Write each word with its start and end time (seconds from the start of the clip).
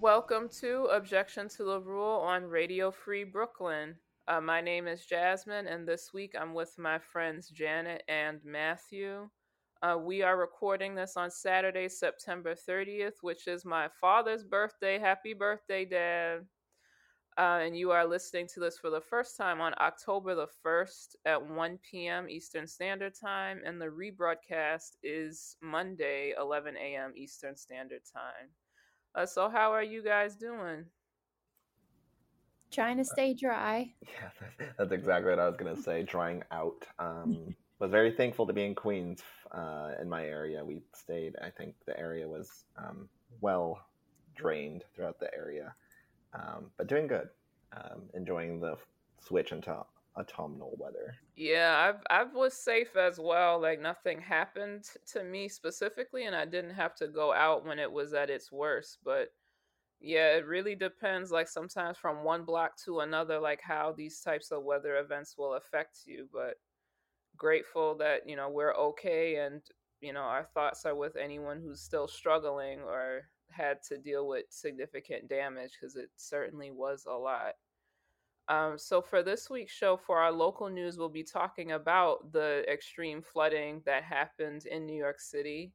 Welcome 0.00 0.48
to 0.60 0.84
Objection 0.92 1.48
to 1.50 1.64
the 1.64 1.80
Rule 1.80 2.20
on 2.20 2.44
Radio 2.44 2.90
Free 2.90 3.24
Brooklyn. 3.24 3.96
Uh, 4.28 4.40
my 4.40 4.60
name 4.60 4.86
is 4.86 5.04
Jasmin, 5.06 5.66
and 5.66 5.88
this 5.88 6.12
week 6.14 6.34
I'm 6.38 6.54
with 6.54 6.78
my 6.78 6.98
friends 6.98 7.48
Janet 7.48 8.02
and 8.08 8.40
Matthew. 8.44 9.28
Uh, 9.84 9.98
we 9.98 10.22
are 10.22 10.38
recording 10.38 10.94
this 10.94 11.14
on 11.14 11.30
Saturday, 11.30 11.90
September 11.90 12.54
30th, 12.54 13.16
which 13.20 13.46
is 13.46 13.66
my 13.66 13.86
father's 14.00 14.42
birthday. 14.42 14.98
Happy 14.98 15.34
birthday, 15.34 15.84
Dad. 15.84 16.46
Uh, 17.36 17.60
and 17.60 17.76
you 17.76 17.90
are 17.90 18.06
listening 18.06 18.46
to 18.46 18.60
this 18.60 18.78
for 18.78 18.88
the 18.88 19.00
first 19.02 19.36
time 19.36 19.60
on 19.60 19.74
October 19.78 20.34
the 20.34 20.46
1st 20.64 21.16
at 21.26 21.46
1 21.46 21.78
p.m. 21.90 22.30
Eastern 22.30 22.66
Standard 22.66 23.12
Time, 23.14 23.60
and 23.66 23.78
the 23.78 23.84
rebroadcast 23.84 24.92
is 25.02 25.56
Monday, 25.60 26.32
11 26.40 26.76
a.m. 26.78 27.12
Eastern 27.14 27.54
Standard 27.54 28.00
Time. 28.10 28.48
Uh, 29.14 29.26
so, 29.26 29.50
how 29.50 29.70
are 29.70 29.82
you 29.82 30.02
guys 30.02 30.34
doing? 30.34 30.86
Trying 32.70 32.96
to 32.96 33.04
stay 33.04 33.34
dry. 33.34 33.92
Yeah, 34.02 34.70
that's 34.78 34.92
exactly 34.92 35.28
what 35.28 35.40
I 35.40 35.46
was 35.46 35.56
gonna 35.58 35.76
say. 35.76 36.04
Drying 36.04 36.42
out. 36.50 36.86
Um, 36.98 37.54
was 37.84 37.90
very 37.90 38.12
thankful 38.12 38.46
to 38.46 38.52
be 38.54 38.64
in 38.64 38.74
Queens. 38.74 39.20
Uh, 39.52 39.92
in 40.00 40.08
my 40.08 40.24
area, 40.24 40.64
we 40.64 40.80
stayed. 40.94 41.36
I 41.42 41.50
think 41.50 41.74
the 41.86 41.98
area 41.98 42.26
was 42.26 42.64
um, 42.78 43.08
well 43.42 43.78
drained 44.34 44.84
throughout 44.94 45.20
the 45.20 45.32
area, 45.34 45.74
um, 46.32 46.70
but 46.78 46.86
doing 46.86 47.06
good. 47.06 47.28
Um, 47.76 48.04
enjoying 48.14 48.58
the 48.58 48.76
switch 49.20 49.52
into 49.52 49.76
autumnal 50.16 50.76
weather. 50.78 51.14
Yeah, 51.36 51.76
I've 51.76 52.02
I 52.08 52.24
was 52.24 52.54
safe 52.54 52.96
as 52.96 53.18
well. 53.20 53.60
Like 53.60 53.80
nothing 53.80 54.18
happened 54.18 54.88
to 55.12 55.22
me 55.22 55.48
specifically, 55.48 56.24
and 56.24 56.34
I 56.34 56.46
didn't 56.46 56.74
have 56.74 56.94
to 56.96 57.08
go 57.08 57.34
out 57.34 57.66
when 57.66 57.78
it 57.78 57.92
was 57.92 58.14
at 58.14 58.30
its 58.30 58.50
worst. 58.50 58.98
But 59.04 59.28
yeah, 60.00 60.36
it 60.36 60.46
really 60.46 60.74
depends. 60.74 61.30
Like 61.30 61.48
sometimes 61.48 61.98
from 61.98 62.24
one 62.24 62.44
block 62.44 62.78
to 62.84 63.00
another, 63.00 63.38
like 63.38 63.60
how 63.60 63.92
these 63.92 64.20
types 64.20 64.52
of 64.52 64.64
weather 64.64 64.96
events 64.96 65.36
will 65.36 65.54
affect 65.54 65.98
you. 66.06 66.28
But 66.32 66.54
grateful 67.36 67.96
that 67.96 68.28
you 68.28 68.36
know 68.36 68.48
we're 68.48 68.74
okay, 68.74 69.36
and 69.36 69.62
you 70.00 70.12
know 70.12 70.20
our 70.20 70.48
thoughts 70.54 70.84
are 70.86 70.94
with 70.94 71.16
anyone 71.16 71.60
who's 71.60 71.80
still 71.80 72.08
struggling 72.08 72.80
or 72.80 73.22
had 73.50 73.82
to 73.88 73.98
deal 73.98 74.26
with 74.26 74.44
significant 74.50 75.28
damage 75.28 75.72
because 75.78 75.96
it 75.96 76.10
certainly 76.16 76.70
was 76.70 77.06
a 77.08 77.14
lot. 77.14 77.54
Um, 78.48 78.76
so, 78.76 79.00
for 79.00 79.22
this 79.22 79.48
week's 79.48 79.72
show, 79.72 79.96
for 79.96 80.18
our 80.18 80.32
local 80.32 80.68
news, 80.68 80.98
we'll 80.98 81.08
be 81.08 81.24
talking 81.24 81.72
about 81.72 82.30
the 82.32 82.64
extreme 82.70 83.22
flooding 83.22 83.80
that 83.86 84.02
happened 84.02 84.66
in 84.66 84.84
New 84.84 84.96
York 84.96 85.18
City. 85.20 85.72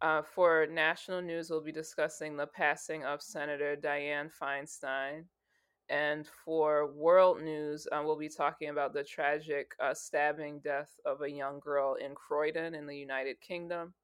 Uh, 0.00 0.22
for 0.22 0.66
national 0.70 1.20
news, 1.20 1.50
we'll 1.50 1.60
be 1.60 1.72
discussing 1.72 2.36
the 2.36 2.46
passing 2.46 3.04
of 3.04 3.20
Senator 3.20 3.76
Dianne 3.76 4.30
Feinstein. 4.40 5.24
And 5.90 6.26
for 6.44 6.92
world 6.92 7.40
news, 7.40 7.88
uh, 7.90 8.02
we'll 8.04 8.18
be 8.18 8.28
talking 8.28 8.68
about 8.68 8.92
the 8.92 9.02
tragic 9.02 9.72
uh, 9.80 9.94
stabbing 9.94 10.60
death 10.60 10.90
of 11.06 11.22
a 11.22 11.30
young 11.30 11.60
girl 11.60 11.94
in 11.94 12.14
Croydon 12.14 12.74
in 12.74 12.86
the 12.86 12.96
United 12.96 13.40
Kingdom. 13.40 13.94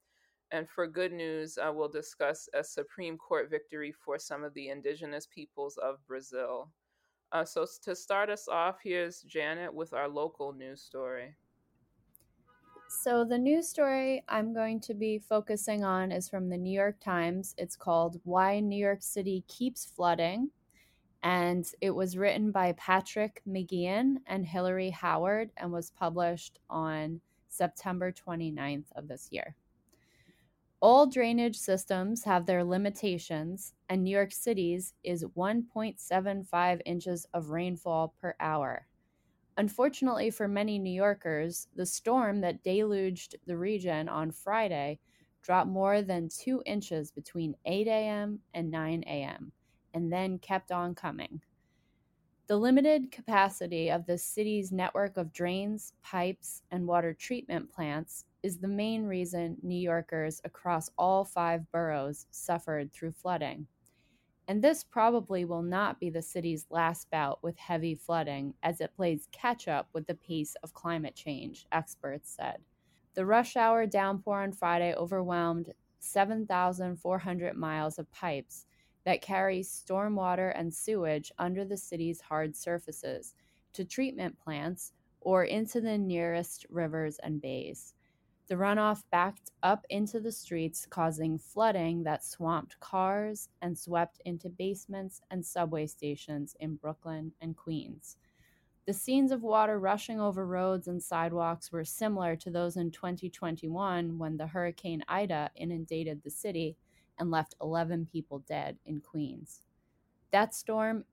And 0.51 0.69
for 0.69 0.87
good 0.87 1.13
news, 1.13 1.59
uh, 1.59 1.73
we'll 1.75 1.89
discuss 1.89 2.49
a 2.55 2.65
Supreme 2.65 3.19
Court 3.19 3.51
victory 3.51 3.93
for 3.93 4.19
some 4.19 4.45
of 4.45 4.55
the 4.55 4.69
indigenous 4.69 5.27
peoples 5.27 5.77
of 5.79 5.97
Brazil. 6.07 6.71
Uh, 7.33 7.45
so 7.45 7.67
to 7.83 7.97
start 7.97 8.31
us 8.31 8.49
off, 8.49 8.77
here's 8.83 9.23
Janet 9.23 9.75
with 9.75 9.93
our 9.93 10.09
local 10.09 10.53
news 10.53 10.81
story. 10.81 11.35
So 12.89 13.25
the 13.25 13.39
news 13.39 13.69
story 13.69 14.23
I'm 14.29 14.55
going 14.55 14.81
to 14.83 14.95
be 14.95 15.19
focusing 15.19 15.85
on 15.85 16.13
is 16.13 16.29
from 16.29 16.49
the 16.49 16.57
New 16.57 16.73
York 16.73 17.01
Times. 17.01 17.55
It's 17.59 17.77
called 17.77 18.21
Why 18.25 18.61
New 18.61 18.79
York 18.79 19.03
City 19.03 19.45
Keeps 19.49 19.85
Flooding. 19.85 20.51
And 21.25 21.67
it 21.81 21.91
was 21.91 22.19
written 22.19 22.51
by 22.51 22.73
Patrick 22.73 23.41
McGeehan 23.49 24.17
and 24.27 24.45
Hilary 24.47 24.91
Howard 24.91 25.51
and 25.57 25.73
was 25.73 25.91
published 25.91 26.59
on 26.69 27.23
September 27.49 28.13
29th 28.13 28.93
of 28.95 29.09
this 29.09 29.29
year. 29.33 29.57
All 30.81 31.07
drainage 31.07 31.57
systems 31.57 32.25
have 32.25 32.45
their 32.45 32.63
limitations, 32.63 33.73
and 33.89 34.05
New 34.05 34.11
York 34.11 34.33
City's 34.33 34.93
is 35.03 35.25
1.75 35.25 36.81
inches 36.85 37.27
of 37.33 37.49
rainfall 37.49 38.15
per 38.21 38.35
hour. 38.39 38.87
Unfortunately 39.57 40.29
for 40.29 40.47
many 40.47 40.79
New 40.79 40.93
Yorkers, 40.93 41.69
the 41.75 41.87
storm 41.87 42.43
that 42.43 42.63
deluged 42.63 43.37
the 43.47 43.57
region 43.57 44.11
on 44.11 44.31
Friday 44.31 44.99
dropped 45.41 45.71
more 45.71 46.03
than 46.03 46.29
two 46.29 46.63
inches 46.67 47.11
between 47.11 47.57
8 47.65 47.87
a.m. 47.87 48.41
and 48.53 48.71
9 48.71 49.05
a.m., 49.07 49.53
and 49.95 50.13
then 50.13 50.39
kept 50.39 50.71
on 50.71 50.95
coming. 50.95 51.41
The 52.47 52.57
limited 52.59 53.11
capacity 53.11 53.91
of 53.91 54.05
the 54.05 54.19
city's 54.19 54.71
network 54.71 55.17
of 55.17 55.33
drains, 55.33 55.95
pipes, 56.03 56.61
and 56.71 56.87
water 56.87 57.15
treatment 57.15 57.73
plants 57.73 58.27
is 58.43 58.59
the 58.59 58.69
main 58.69 59.05
reason 59.05 59.57
New 59.63 59.79
Yorkers 59.79 60.43
across 60.45 60.91
all 60.99 61.25
five 61.25 61.71
boroughs 61.73 62.27
suffered 62.31 62.93
through 62.93 63.13
flooding. 63.13 63.67
And 64.47 64.63
this 64.63 64.85
probably 64.85 65.47
will 65.47 65.63
not 65.63 65.99
be 65.99 66.11
the 66.11 66.21
city's 66.21 66.67
last 66.69 67.11
bout 67.11 67.43
with 67.43 67.57
heavy 67.57 67.95
flooding 67.95 68.53
as 68.63 68.83
it 68.83 68.95
plays 68.95 69.27
catch 69.33 69.67
up 69.67 69.89
with 69.95 70.07
the 70.07 70.15
pace 70.15 70.55
of 70.63 70.75
climate 70.75 71.15
change, 71.15 71.67
experts 71.73 72.37
said. 72.37 72.59
The 73.15 73.25
rush 73.25 73.57
hour 73.57 73.87
downpour 73.87 74.43
on 74.43 74.53
Friday 74.53 74.95
overwhelmed 74.95 75.73
7,400 76.01 77.57
miles 77.57 77.99
of 77.99 78.13
pipes 78.13 78.67
that 79.05 79.23
carry 79.23 79.61
stormwater 79.61 80.53
and 80.57 80.73
sewage 80.73 81.33
under 81.39 81.65
the 81.65 81.77
city's 81.77 82.21
hard 82.21 82.57
surfaces 82.57 83.35
to 83.75 83.85
treatment 83.85 84.39
plants 84.39 84.93
or 85.21 85.45
into 85.45 85.81
the 85.81 85.99
nearest 85.99 86.67
rivers 86.71 87.19
and 87.23 87.41
bays. 87.41 87.95
The 88.47 88.57
runoff 88.57 89.05
backed 89.11 89.53
up 89.63 89.87
into 89.89 90.21
the 90.21 90.33
streets, 90.33 90.87
causing 90.89 91.39
flooding 91.39 92.03
that 92.05 92.25
swamped 92.25 92.79
cars 92.81 93.49
and 93.63 93.77
swept 93.77 94.21
into 94.27 94.51
basements 94.51 95.23
and 95.31 95.45
subway 95.45 95.87
stations 95.87 96.55
in 96.61 96.77
Brooklyn 96.77 97.33
and 97.41 97.57
Queens. 97.57 98.19
The 98.87 98.93
scenes 98.93 99.33
of 99.33 99.43
water 99.43 99.79
rushing 99.79 100.21
over 100.21 100.47
roads 100.47 100.89
and 100.89 101.03
sidewalks 101.03 101.73
were 101.73 101.87
similar 101.87 102.37
to 102.37 102.51
those 102.51 102.77
in 102.77 102.91
2021 102.91 104.19
when 104.19 104.37
the 104.37 104.47
Hurricane 104.47 105.03
Ida 105.09 105.51
inundated 105.57 106.23
the 106.23 106.31
city 106.31 106.77
and 107.19 107.31
left 107.31 107.55
11 107.61 108.07
people 108.11 108.41
dead 108.41 108.79
in 108.87 109.01
Queens. 109.01 109.63
That 110.31 110.55
storm 110.55 111.05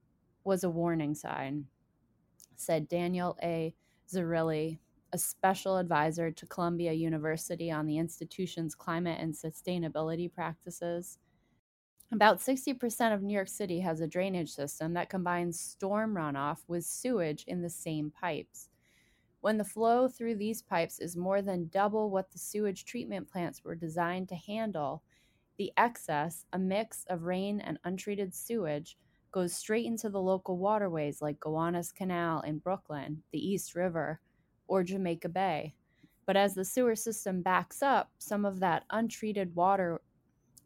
was 0.44 0.64
a 0.64 0.70
warning 0.70 1.14
sign, 1.14 1.66
said 2.56 2.88
Daniel 2.88 3.36
A. 3.42 3.74
Zarrilli, 4.12 4.78
a 5.12 5.18
special 5.18 5.76
advisor 5.76 6.30
to 6.30 6.46
Columbia 6.46 6.92
University 6.92 7.70
on 7.70 7.86
the 7.86 7.98
institution's 7.98 8.74
climate 8.74 9.18
and 9.20 9.34
sustainability 9.34 10.32
practices. 10.32 11.18
About 12.12 12.38
60% 12.38 13.14
of 13.14 13.22
New 13.22 13.32
York 13.32 13.48
City 13.48 13.80
has 13.80 14.00
a 14.00 14.06
drainage 14.06 14.52
system 14.52 14.92
that 14.94 15.08
combines 15.08 15.58
storm 15.58 16.14
runoff 16.14 16.58
with 16.68 16.84
sewage 16.84 17.44
in 17.46 17.62
the 17.62 17.70
same 17.70 18.10
pipes. 18.10 18.68
When 19.40 19.58
the 19.58 19.64
flow 19.64 20.08
through 20.08 20.36
these 20.36 20.62
pipes 20.62 20.98
is 20.98 21.16
more 21.16 21.42
than 21.42 21.68
double 21.68 22.10
what 22.10 22.30
the 22.30 22.38
sewage 22.38 22.84
treatment 22.84 23.30
plants 23.30 23.64
were 23.64 23.74
designed 23.74 24.28
to 24.28 24.36
handle, 24.36 25.02
the 25.62 25.72
excess, 25.76 26.44
a 26.52 26.58
mix 26.58 27.04
of 27.08 27.22
rain 27.22 27.60
and 27.60 27.78
untreated 27.84 28.34
sewage, 28.34 28.98
goes 29.30 29.54
straight 29.54 29.86
into 29.86 30.10
the 30.10 30.20
local 30.20 30.58
waterways 30.58 31.22
like 31.22 31.38
Gowanus 31.38 31.92
Canal 31.92 32.40
in 32.40 32.58
Brooklyn, 32.58 33.22
the 33.30 33.38
East 33.38 33.76
River, 33.76 34.20
or 34.66 34.82
Jamaica 34.82 35.28
Bay. 35.28 35.76
But 36.26 36.36
as 36.36 36.56
the 36.56 36.64
sewer 36.64 36.96
system 36.96 37.42
backs 37.42 37.80
up, 37.80 38.10
some 38.18 38.44
of 38.44 38.58
that 38.58 38.82
untreated 38.90 39.54
water 39.54 40.00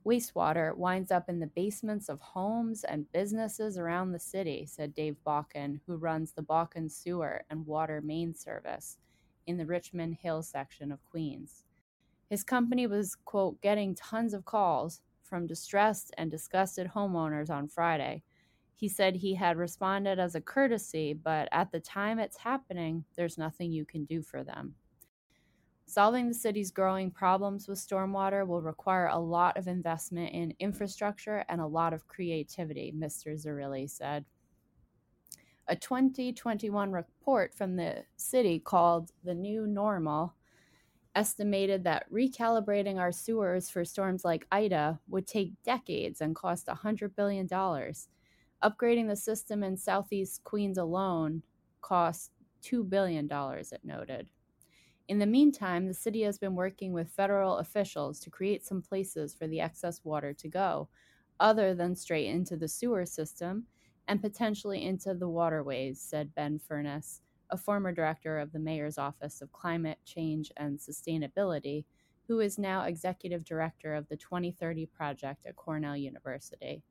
wastewater 0.06 0.74
winds 0.74 1.10
up 1.10 1.28
in 1.28 1.40
the 1.40 1.46
basements 1.48 2.08
of 2.08 2.18
homes 2.18 2.82
and 2.82 3.12
businesses 3.12 3.76
around 3.76 4.12
the 4.12 4.18
city, 4.18 4.64
said 4.64 4.94
Dave 4.94 5.16
Balkin, 5.26 5.80
who 5.86 5.98
runs 5.98 6.32
the 6.32 6.42
Balkin 6.42 6.90
Sewer 6.90 7.44
and 7.50 7.66
Water 7.66 8.00
Main 8.00 8.34
Service 8.34 8.96
in 9.46 9.58
the 9.58 9.66
Richmond 9.66 10.16
Hill 10.22 10.42
section 10.42 10.90
of 10.90 11.04
Queens. 11.04 11.65
His 12.28 12.42
company 12.42 12.86
was, 12.86 13.16
quote, 13.24 13.60
getting 13.60 13.94
tons 13.94 14.34
of 14.34 14.44
calls 14.44 15.00
from 15.22 15.46
distressed 15.46 16.12
and 16.18 16.30
disgusted 16.30 16.90
homeowners 16.94 17.50
on 17.50 17.68
Friday 17.68 18.22
he 18.76 18.88
said 18.88 19.16
he 19.16 19.34
had 19.34 19.56
responded 19.56 20.18
as 20.18 20.34
a 20.34 20.40
courtesy, 20.40 21.14
but 21.14 21.48
at 21.50 21.72
the 21.72 21.80
time 21.80 22.18
it's 22.18 22.36
happening, 22.36 23.04
there's 23.16 23.38
nothing 23.38 23.72
you 23.72 23.86
can 23.86 24.04
do 24.04 24.22
for 24.22 24.44
them. 24.44 24.74
Solving 25.86 26.28
the 26.28 26.34
city's 26.34 26.70
growing 26.70 27.10
problems 27.10 27.68
with 27.68 27.78
stormwater 27.78 28.46
will 28.46 28.60
require 28.60 29.06
a 29.06 29.18
lot 29.18 29.56
of 29.56 29.66
investment 29.66 30.34
in 30.34 30.54
infrastructure 30.58 31.44
and 31.48 31.60
a 31.60 31.66
lot 31.66 31.94
of 31.94 32.06
creativity, 32.06 32.92
Mr. 32.94 33.34
Zarrilli 33.34 33.88
said. 33.88 34.26
A 35.68 35.74
2021 35.74 36.92
report 36.92 37.54
from 37.54 37.76
the 37.76 38.04
city 38.16 38.58
called 38.58 39.10
The 39.24 39.34
New 39.34 39.66
Normal 39.66 40.34
estimated 41.16 41.82
that 41.82 42.08
recalibrating 42.12 42.98
our 42.98 43.10
sewers 43.10 43.68
for 43.70 43.84
storms 43.84 44.24
like 44.24 44.46
Ida 44.52 45.00
would 45.08 45.26
take 45.26 45.60
decades 45.64 46.20
and 46.20 46.36
cost 46.36 46.66
$100 46.66 47.16
billion. 47.16 47.48
Upgrading 47.48 49.08
the 49.08 49.16
system 49.16 49.62
in 49.64 49.76
southeast 49.76 50.44
Queens 50.44 50.78
alone 50.78 51.42
cost 51.80 52.32
$2 52.62 52.88
billion, 52.88 53.28
it 53.32 53.80
noted. 53.82 54.28
In 55.08 55.18
the 55.18 55.26
meantime, 55.26 55.86
the 55.86 55.94
city 55.94 56.22
has 56.22 56.38
been 56.38 56.54
working 56.54 56.92
with 56.92 57.08
federal 57.08 57.58
officials 57.58 58.20
to 58.20 58.30
create 58.30 58.64
some 58.64 58.82
places 58.82 59.34
for 59.34 59.46
the 59.46 59.60
excess 59.60 60.04
water 60.04 60.34
to 60.34 60.48
go, 60.48 60.88
other 61.40 61.74
than 61.74 61.94
straight 61.96 62.26
into 62.26 62.56
the 62.56 62.68
sewer 62.68 63.06
system 63.06 63.66
and 64.08 64.20
potentially 64.20 64.84
into 64.84 65.14
the 65.14 65.28
waterways, 65.28 66.00
said 66.00 66.34
Ben 66.34 66.58
Furnas, 66.58 67.20
a 67.50 67.56
former 67.56 67.92
director 67.92 68.38
of 68.38 68.52
the 68.52 68.58
Mayor's 68.58 68.98
Office 68.98 69.40
of 69.40 69.52
Climate 69.52 69.98
Change 70.04 70.50
and 70.56 70.78
Sustainability, 70.78 71.84
who 72.28 72.40
is 72.40 72.58
now 72.58 72.82
executive 72.82 73.44
director 73.44 73.94
of 73.94 74.08
the 74.08 74.16
2030 74.16 74.86
Project 74.86 75.46
at 75.46 75.56
Cornell 75.56 75.96
University. 75.96 76.82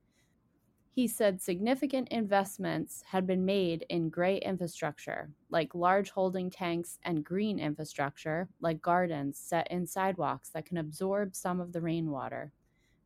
He 0.96 1.10
said 1.10 1.42
significant 1.42 2.08
investments 2.08 3.04
had 3.06 3.28
been 3.28 3.44
made 3.44 3.86
in 3.90 4.10
gray 4.10 4.38
infrastructure, 4.38 5.30
like 5.50 5.76
large 5.76 6.10
holding 6.12 6.50
tanks, 6.50 7.00
and 7.04 7.22
green 7.22 7.60
infrastructure, 7.60 8.48
like 8.62 8.82
gardens 8.82 9.38
set 9.38 9.70
in 9.70 9.86
sidewalks 9.86 10.52
that 10.52 10.66
can 10.66 10.78
absorb 10.78 11.36
some 11.36 11.60
of 11.60 11.74
the 11.74 11.82
rainwater. 11.82 12.54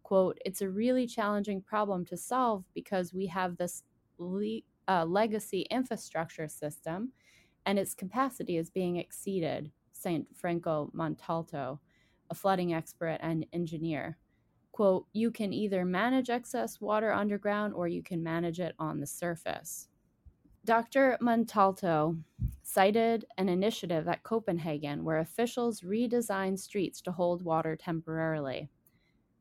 Quote, 0.04 0.38
it's 0.46 0.62
a 0.62 0.70
really 0.70 1.08
challenging 1.08 1.64
problem 1.64 2.06
to 2.06 2.16
solve 2.16 2.64
because 2.76 3.12
we 3.12 3.26
have 3.26 3.58
this 3.58 3.82
le- 4.20 4.62
uh, 4.88 5.06
legacy 5.06 5.62
infrastructure 5.72 6.48
system 6.48 7.12
and 7.70 7.78
its 7.78 7.94
capacity 7.94 8.58
is 8.58 8.70
being 8.70 8.98
exceeded, 8.98 9.72
St. 9.94 10.28
Franco 10.36 10.92
Montalto, 10.94 11.80
a 12.30 12.36
flooding 12.36 12.74
expert 12.74 13.18
and 13.22 13.46
engineer 13.54 14.18
quote, 14.80 15.08
you 15.12 15.30
can 15.30 15.52
either 15.52 15.84
manage 15.84 16.30
excess 16.30 16.80
water 16.80 17.12
underground 17.12 17.74
or 17.74 17.90
you 17.90 18.02
can 18.02 18.24
manage 18.24 18.62
it 18.62 18.74
on 18.80 19.02
the 19.02 19.06
surface. 19.06 19.90
Dr. 20.64 21.18
Montalto 21.22 22.18
cited 22.64 23.26
an 23.38 23.50
initiative 23.50 24.08
at 24.08 24.24
Copenhagen 24.24 25.04
where 25.04 25.20
officials 25.20 25.82
redesigned 25.82 26.60
streets 26.60 27.02
to 27.02 27.12
hold 27.12 27.44
water 27.44 27.76
temporarily. 27.76 28.70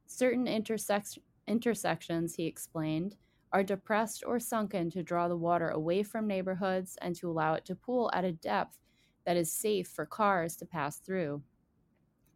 Certain 0.07 0.47
intersex- 0.47 1.19
intersections, 1.47 2.35
he 2.35 2.47
explained, 2.47 3.15
are 3.53 3.63
depressed 3.63 4.23
or 4.27 4.39
sunken 4.39 4.91
to 4.91 5.03
draw 5.03 5.29
the 5.29 5.37
water 5.37 5.69
away 5.71 6.03
from 6.03 6.27
neighborhoods 6.27 6.97
and 7.01 7.15
to 7.17 7.31
allow 7.31 7.55
it 7.55 7.65
to 7.65 7.75
pool 7.75 8.11
at 8.15 8.25
a 8.25 8.33
depth 8.33 8.79
that 9.25 9.37
is 9.37 9.53
safe 9.53 9.89
for 9.89 10.07
cars 10.07 10.57
to 10.57 10.67
pass 10.67 10.99
through. 10.99 11.43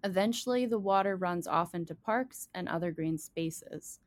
Eventually, 0.05 0.67
the 0.67 0.79
water 0.79 1.17
runs 1.17 1.47
off 1.47 1.75
into 1.75 1.95
parks 1.95 2.49
and 2.55 2.69
other 2.69 2.91
green 2.91 3.17
spaces. 3.17 4.01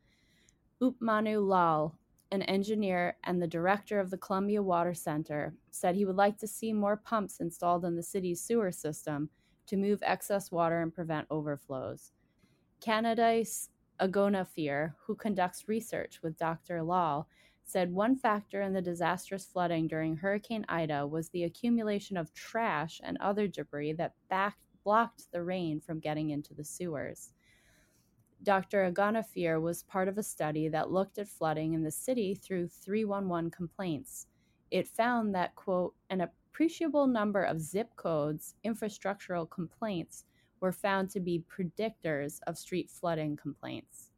Upmanu 0.82 1.46
Lall, 1.46 1.98
an 2.32 2.42
engineer 2.42 3.16
and 3.24 3.40
the 3.40 3.46
director 3.46 3.98
of 3.98 4.10
the 4.10 4.18
Columbia 4.18 4.62
Water 4.62 4.92
Center, 4.92 5.54
said 5.70 5.94
he 5.94 6.04
would 6.04 6.16
like 6.16 6.36
to 6.38 6.46
see 6.46 6.72
more 6.72 6.96
pumps 6.96 7.40
installed 7.40 7.84
in 7.84 7.96
the 7.96 8.02
city's 8.02 8.42
sewer 8.42 8.70
system 8.70 9.30
to 9.66 9.76
move 9.76 10.02
excess 10.02 10.50
water 10.50 10.82
and 10.82 10.94
prevent 10.94 11.26
overflows. 11.30 12.12
Candace 12.80 13.70
Agonafir, 14.00 14.94
who 15.04 15.14
conducts 15.14 15.68
research 15.68 16.20
with 16.22 16.36
Dr. 16.36 16.82
Lall, 16.82 17.28
said 17.64 17.92
one 17.92 18.16
factor 18.16 18.62
in 18.62 18.72
the 18.72 18.82
disastrous 18.82 19.44
flooding 19.44 19.88
during 19.88 20.16
Hurricane 20.16 20.64
Ida 20.68 21.06
was 21.06 21.28
the 21.30 21.44
accumulation 21.44 22.16
of 22.16 22.32
trash 22.32 23.00
and 23.02 23.18
other 23.18 23.48
debris 23.48 23.94
that 23.94 24.14
blocked 24.84 25.32
the 25.32 25.42
rain 25.42 25.80
from 25.80 25.98
getting 25.98 26.30
into 26.30 26.54
the 26.54 26.64
sewers. 26.64 27.32
Dr. 28.42 28.88
Agonafir 28.88 29.60
was 29.60 29.82
part 29.82 30.06
of 30.06 30.18
a 30.18 30.22
study 30.22 30.68
that 30.68 30.92
looked 30.92 31.18
at 31.18 31.26
flooding 31.26 31.72
in 31.72 31.82
the 31.82 31.90
city 31.90 32.34
through 32.34 32.68
311 32.68 33.50
complaints. 33.50 34.28
It 34.70 34.86
found 34.86 35.34
that, 35.34 35.56
quote, 35.56 35.94
an 36.10 36.20
appreciable 36.20 37.08
number 37.08 37.42
of 37.42 37.60
zip 37.60 37.96
codes 37.96 38.54
infrastructural 38.64 39.50
complaints 39.50 40.24
were 40.60 40.72
found 40.72 41.10
to 41.10 41.20
be 41.20 41.44
predictors 41.48 42.40
of 42.46 42.58
street 42.58 42.90
flooding 42.90 43.36
complaints. 43.36 44.10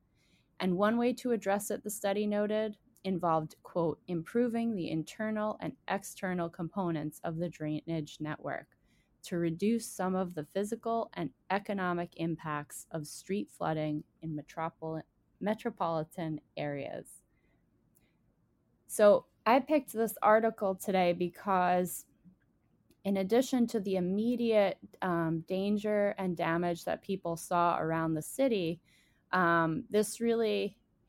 And 0.61 0.76
one 0.76 0.99
way 0.99 1.12
to 1.14 1.32
address 1.32 1.70
it, 1.70 1.85
the 1.85 1.90
study 1.90 2.26
noted, 2.26 2.76
involved, 3.05 3.56
quote, 3.62 4.00
improving 4.08 4.75
the 4.75 4.90
internal 4.90 5.56
and 5.61 5.76
external 5.88 6.49
components 6.49 7.20
of 7.25 7.37
the 7.37 7.49
drainage 7.49 8.19
network 8.20 8.76
to 9.25 9.37
reduce 9.38 9.87
some 9.87 10.14
of 10.14 10.35
the 10.35 10.44
physical 10.44 11.11
and 11.14 11.31
economic 11.50 12.11
impacts 12.17 12.87
of 12.91 13.06
street 13.06 13.50
flooding 13.50 14.05
in 14.23 14.37
metropol- 14.37 15.02
metropolitan 15.41 16.41
areas. 16.56 17.23
So, 18.87 19.26
I 19.46 19.61
picked 19.61 19.93
this 19.93 20.14
article 20.23 20.75
today 20.75 21.12
because, 21.12 22.05
in 23.05 23.19
addition 23.19 23.67
to 23.69 23.81
the 23.81 23.97
immediate 23.97 24.79
um, 25.03 25.45
danger 25.49 26.15
and 26.19 26.37
damage 26.37 26.85
that 26.85 27.03
people 27.03 27.37
saw 27.37 27.79
around 27.79 28.15
the 28.15 28.23
city, 28.23 28.81
um, 29.33 29.85
this 29.91 30.21
really 30.21 30.78